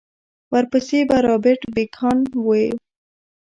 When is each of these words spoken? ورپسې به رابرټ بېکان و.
ورپسې 0.51 0.99
به 1.09 1.17
رابرټ 1.27 1.61
بېکان 1.75 2.19
و. 2.45 2.47